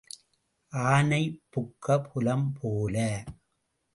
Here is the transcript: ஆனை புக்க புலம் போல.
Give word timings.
ஆனை 0.73 1.41
புக்க 1.51 1.97
புலம் 1.99 2.47
போல. 2.61 3.25